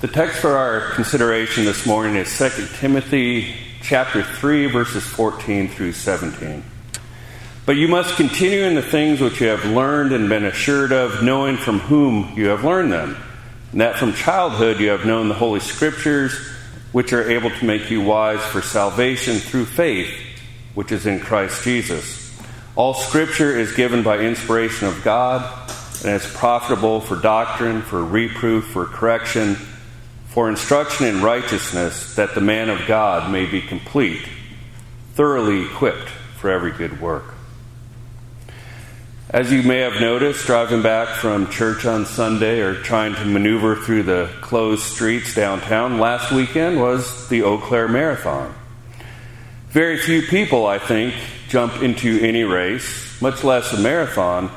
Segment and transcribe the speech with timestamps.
[0.00, 5.92] The text for our consideration this morning is 2 Timothy chapter 3 verses 14 through
[5.92, 6.64] 17.
[7.66, 11.22] But you must continue in the things which you have learned and been assured of,
[11.22, 13.14] knowing from whom you have learned them,
[13.72, 16.32] and that from childhood you have known the holy scriptures,
[16.92, 20.18] which are able to make you wise for salvation through faith,
[20.72, 22.34] which is in Christ Jesus.
[22.74, 25.44] All scripture is given by inspiration of God
[26.02, 29.58] and is profitable for doctrine, for reproof, for correction
[30.30, 34.22] for instruction in righteousness, that the man of God may be complete,
[35.14, 37.34] thoroughly equipped for every good work.
[39.28, 43.76] As you may have noticed, driving back from church on Sunday or trying to maneuver
[43.76, 48.54] through the closed streets downtown, last weekend was the Eau Claire Marathon.
[49.68, 51.14] Very few people, I think,
[51.48, 54.50] jump into any race, much less a marathon,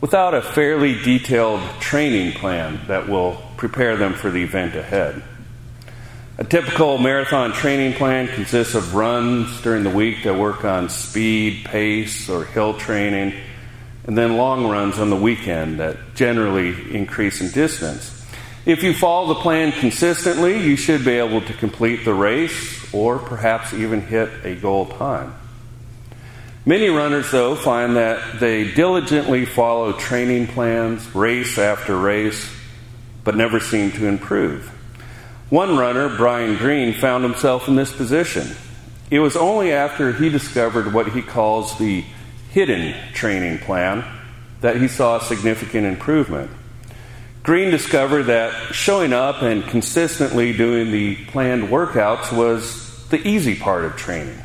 [0.00, 5.22] without a fairly detailed training plan that will prepare them for the event ahead.
[6.38, 11.64] A typical marathon training plan consists of runs during the week that work on speed,
[11.64, 13.32] pace, or hill training,
[14.06, 18.12] and then long runs on the weekend that generally increase in distance.
[18.66, 23.18] If you follow the plan consistently, you should be able to complete the race or
[23.18, 25.32] perhaps even hit a goal time.
[26.68, 32.52] Many runners, though, find that they diligently follow training plans, race after race,
[33.22, 34.66] but never seem to improve.
[35.48, 38.48] One runner, Brian Green, found himself in this position.
[39.12, 42.04] It was only after he discovered what he calls the
[42.50, 44.04] hidden training plan
[44.60, 46.50] that he saw significant improvement.
[47.44, 53.84] Green discovered that showing up and consistently doing the planned workouts was the easy part
[53.84, 54.42] of training.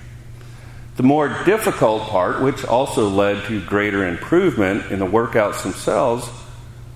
[0.97, 6.30] The more difficult part, which also led to greater improvement in the workouts themselves,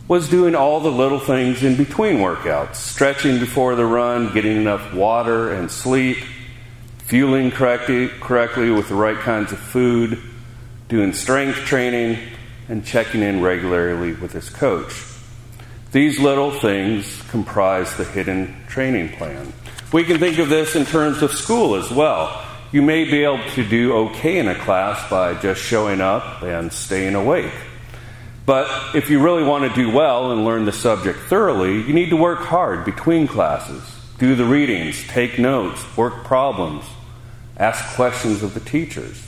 [0.07, 4.93] was doing all the little things in between workouts stretching before the run, getting enough
[4.93, 6.17] water and sleep,
[6.99, 10.21] fueling correctly, correctly with the right kinds of food,
[10.89, 12.19] doing strength training,
[12.67, 14.93] and checking in regularly with his coach.
[15.91, 19.53] These little things comprise the hidden training plan.
[19.91, 22.44] We can think of this in terms of school as well.
[22.71, 26.73] You may be able to do okay in a class by just showing up and
[26.73, 27.53] staying awake.
[28.45, 32.09] But if you really want to do well and learn the subject thoroughly, you need
[32.09, 33.83] to work hard between classes,
[34.19, 36.85] do the readings, take notes, work problems,
[37.57, 39.25] ask questions of the teachers.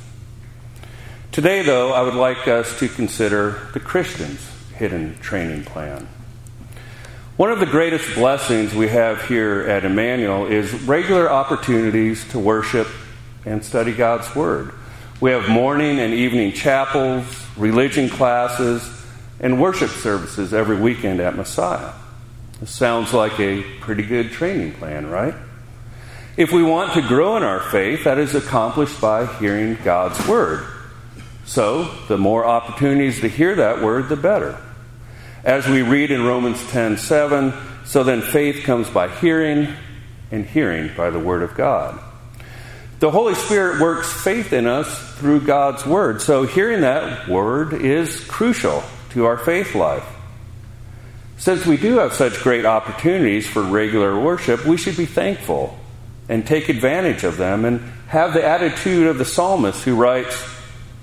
[1.31, 6.08] Today, though, I would like us to consider the Christian's hidden training plan.
[7.38, 12.88] One of the greatest blessings we have here at Immanuel is regular opportunities to worship
[13.47, 14.74] and study God's Word.
[15.22, 17.25] We have morning and evening chapels,
[17.56, 18.88] religion classes,
[19.40, 21.94] and worship services every weekend at Messiah.
[22.59, 25.34] This sounds like a pretty good training plan, right?
[26.35, 30.68] If we want to grow in our faith, that is accomplished by hearing God's Word.
[31.46, 34.59] So, the more opportunities to hear that Word, the better.
[35.44, 37.53] As we read in Romans 10 7,
[37.85, 39.74] so then faith comes by hearing,
[40.31, 42.00] and hearing by the Word of God.
[43.00, 46.19] The Holy Spirit works faith in us through God's Word.
[46.19, 50.06] So, hearing that Word is crucial to our faith life.
[51.38, 55.78] Since we do have such great opportunities for regular worship, we should be thankful
[56.28, 60.44] and take advantage of them and have the attitude of the psalmist who writes,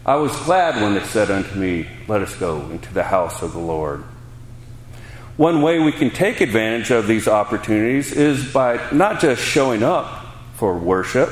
[0.04, 3.52] I was glad when it said unto me, Let us go into the house of
[3.52, 4.02] the Lord.
[5.36, 10.26] One way we can take advantage of these opportunities is by not just showing up
[10.56, 11.30] for worship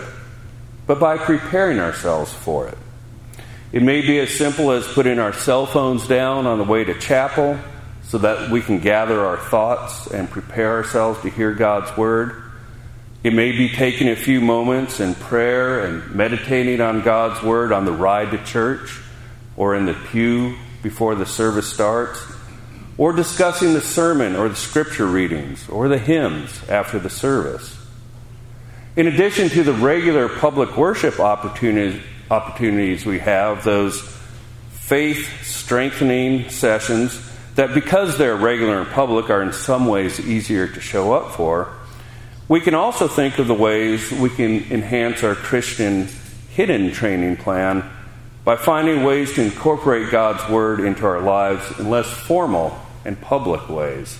[0.86, 2.78] but by preparing ourselves for it.
[3.72, 6.98] It may be as simple as putting our cell phones down on the way to
[6.98, 7.58] chapel
[8.02, 12.42] so that we can gather our thoughts and prepare ourselves to hear God's Word.
[13.24, 17.86] It may be taking a few moments in prayer and meditating on God's Word on
[17.86, 19.00] the ride to church
[19.56, 22.20] or in the pew before the service starts,
[22.98, 27.81] or discussing the sermon or the scripture readings or the hymns after the service.
[28.94, 34.02] In addition to the regular public worship opportunities, we have, those
[34.68, 37.18] faith strengthening sessions
[37.54, 41.72] that, because they're regular and public, are in some ways easier to show up for,
[42.48, 46.08] we can also think of the ways we can enhance our Christian
[46.50, 47.90] hidden training plan
[48.44, 53.70] by finding ways to incorporate God's Word into our lives in less formal and public
[53.70, 54.18] ways.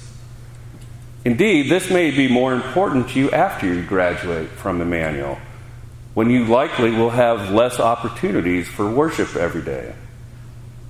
[1.24, 5.38] Indeed, this may be more important to you after you graduate from Immanuel,
[6.14, 9.94] when you likely will have less opportunities for worship every day.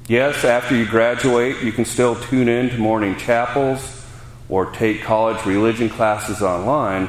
[0.09, 4.05] Yes, after you graduate, you can still tune in to morning chapels
[4.49, 7.09] or take college religion classes online,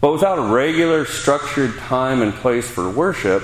[0.00, 3.42] but without a regular, structured time and place for worship,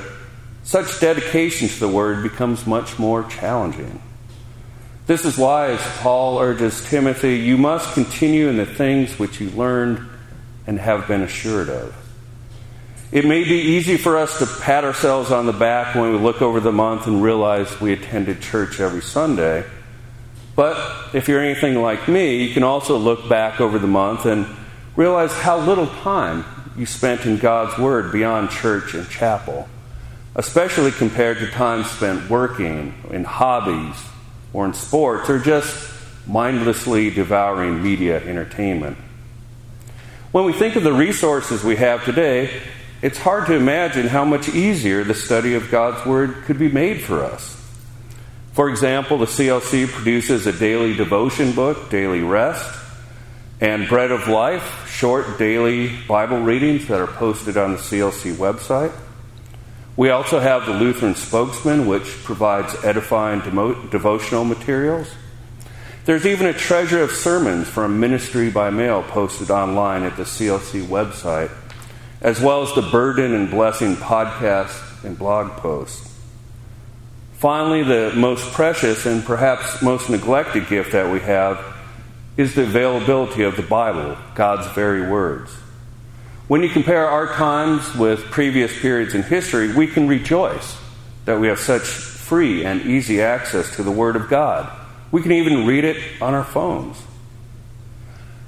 [0.63, 4.01] such dedication to the Word becomes much more challenging.
[5.07, 9.51] This is why, as Paul urges Timothy, you must continue in the things which you
[9.51, 10.01] learned
[10.67, 11.95] and have been assured of.
[13.13, 16.43] It may be easy for us to pat ourselves on the back when we look
[16.43, 19.65] over the month and realize we attended church every Sunday.
[20.57, 24.45] But if you're anything like me, you can also look back over the month and
[24.97, 26.45] realize how little time
[26.77, 29.69] you spent in God's Word beyond church and chapel,
[30.35, 33.97] especially compared to time spent working, in hobbies,
[34.53, 35.93] or in sports, or just
[36.27, 38.97] mindlessly devouring media entertainment.
[40.33, 42.61] When we think of the resources we have today,
[43.03, 47.03] it's hard to imagine how much easier the study of God's Word could be made
[47.03, 47.53] for us.
[48.53, 52.75] For example, the CLC produces a daily devotion book, Daily Rest,
[53.61, 58.93] and Bread of Life, short daily Bible readings that are posted on the CLC website.
[59.97, 65.09] We also have the Lutheran Spokesman, which provides edifying demo- devotional materials.
[66.05, 70.83] There's even a treasure of sermons from Ministry by Mail posted online at the CLC
[70.83, 71.51] website,
[72.21, 76.15] as well as the Burden and Blessing podcast and blog posts.
[77.39, 81.59] Finally, the most precious and perhaps most neglected gift that we have
[82.37, 85.57] is the availability of the Bible, God's very words.
[86.49, 90.77] When you compare our times with previous periods in history, we can rejoice
[91.25, 94.71] that we have such free and easy access to the Word of God.
[95.11, 97.03] We can even read it on our phones.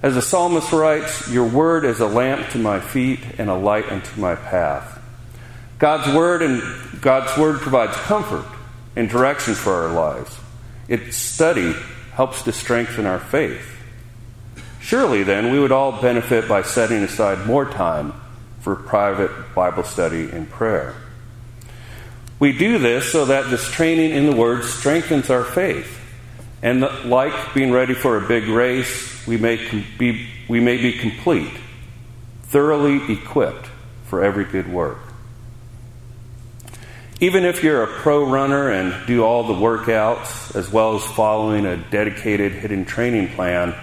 [0.00, 3.90] As the psalmist writes, Your word is a lamp to my feet and a light
[3.90, 5.02] unto my path.
[5.78, 6.62] God's word and
[7.00, 8.44] God's word provides comfort
[8.94, 10.38] and direction for our lives.
[10.86, 11.74] Its study
[12.12, 13.77] helps to strengthen our faith.
[14.88, 18.14] Surely, then, we would all benefit by setting aside more time
[18.61, 20.94] for private Bible study and prayer.
[22.38, 26.00] We do this so that this training in the Word strengthens our faith.
[26.62, 29.56] And like being ready for a big race, we may
[29.99, 31.52] be, we may be complete,
[32.44, 33.67] thoroughly equipped
[34.05, 35.00] for every good work.
[37.20, 41.67] Even if you're a pro runner and do all the workouts, as well as following
[41.67, 43.75] a dedicated hidden training plan,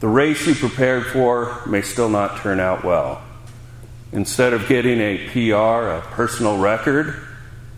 [0.00, 3.22] the race you prepared for may still not turn out well.
[4.12, 7.14] Instead of getting a PR, a personal record,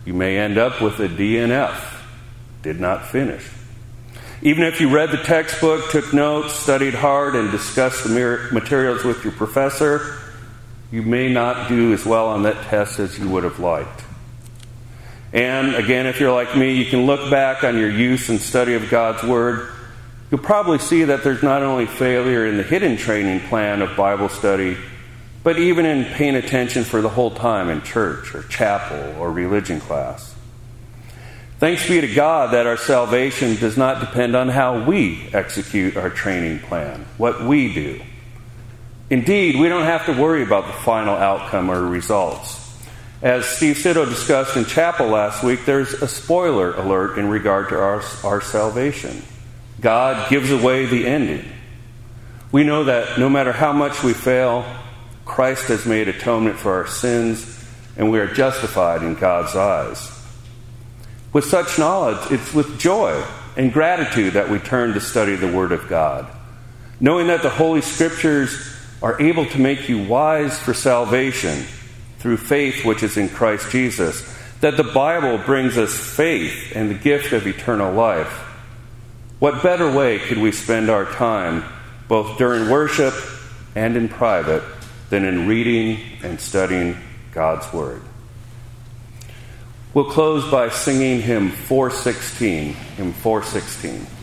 [0.05, 1.81] you may end up with a DNF,
[2.61, 3.47] did not finish.
[4.41, 9.23] Even if you read the textbook, took notes, studied hard, and discussed the materials with
[9.23, 10.17] your professor,
[10.91, 14.03] you may not do as well on that test as you would have liked.
[15.31, 18.73] And again, if you're like me, you can look back on your use and study
[18.73, 19.71] of God's Word
[20.29, 24.29] you'll probably see that there's not only failure in the hidden training plan of Bible
[24.29, 24.77] study,
[25.43, 29.79] but even in paying attention for the whole time in church or chapel or religion
[29.79, 30.35] class.
[31.59, 36.09] Thanks be to God that our salvation does not depend on how we execute our
[36.09, 38.01] training plan, what we do.
[39.09, 42.55] Indeed, we don't have to worry about the final outcome or results.
[43.21, 47.77] As Steve Sitto discussed in chapel last week, there's a spoiler alert in regard to
[47.77, 49.21] our, our salvation.
[49.79, 51.45] God gives away the ending.
[52.51, 54.65] We know that no matter how much we fail,
[55.25, 57.63] Christ has made atonement for our sins,
[57.95, 60.11] and we are justified in God's eyes.
[61.31, 63.23] With such knowledge, it's with joy
[63.55, 66.27] and gratitude that we turn to study the Word of God,
[66.99, 71.63] knowing that the Holy Scriptures are able to make you wise for salvation
[72.17, 74.27] through faith which is in Christ Jesus,
[74.61, 78.48] that the Bible brings us faith and the gift of eternal life
[79.39, 81.63] what better way could we spend our time,
[82.07, 83.13] both during worship
[83.75, 84.63] and in private,
[85.09, 86.97] than in reading and studying
[87.31, 88.01] God's Word?
[89.93, 94.18] We'll close by singing hymn 416, hymn 416.